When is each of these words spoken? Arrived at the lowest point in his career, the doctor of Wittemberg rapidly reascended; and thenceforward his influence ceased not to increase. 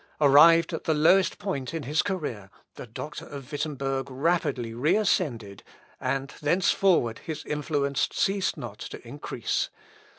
Arrived 0.19 0.73
at 0.73 0.85
the 0.85 0.95
lowest 0.95 1.37
point 1.37 1.75
in 1.75 1.83
his 1.83 2.01
career, 2.01 2.49
the 2.73 2.87
doctor 2.87 3.23
of 3.27 3.51
Wittemberg 3.51 4.09
rapidly 4.09 4.73
reascended; 4.73 5.61
and 5.99 6.29
thenceforward 6.41 7.19
his 7.19 7.45
influence 7.45 8.09
ceased 8.11 8.57
not 8.57 8.79
to 8.79 9.07
increase. 9.07 9.69